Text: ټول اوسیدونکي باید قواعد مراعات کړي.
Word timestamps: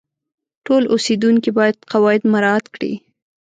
ټول 0.65 0.83
اوسیدونکي 0.93 1.49
باید 1.57 1.77
قواعد 1.91 2.21
مراعات 2.33 2.65
کړي. 2.75 2.93